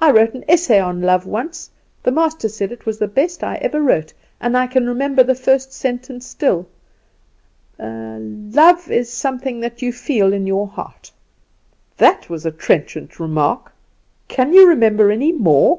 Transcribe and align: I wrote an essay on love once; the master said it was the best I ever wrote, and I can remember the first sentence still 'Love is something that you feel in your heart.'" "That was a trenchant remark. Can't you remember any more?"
I 0.00 0.10
wrote 0.10 0.34
an 0.34 0.44
essay 0.48 0.80
on 0.80 1.00
love 1.00 1.26
once; 1.26 1.70
the 2.02 2.10
master 2.10 2.48
said 2.48 2.72
it 2.72 2.86
was 2.86 2.98
the 2.98 3.06
best 3.06 3.44
I 3.44 3.54
ever 3.58 3.80
wrote, 3.80 4.12
and 4.40 4.56
I 4.56 4.66
can 4.66 4.84
remember 4.84 5.22
the 5.22 5.36
first 5.36 5.72
sentence 5.72 6.26
still 6.26 6.66
'Love 7.78 8.90
is 8.90 9.12
something 9.12 9.60
that 9.60 9.80
you 9.80 9.92
feel 9.92 10.32
in 10.32 10.48
your 10.48 10.66
heart.'" 10.66 11.12
"That 11.98 12.28
was 12.28 12.44
a 12.44 12.50
trenchant 12.50 13.20
remark. 13.20 13.70
Can't 14.26 14.54
you 14.54 14.68
remember 14.68 15.12
any 15.12 15.30
more?" 15.30 15.78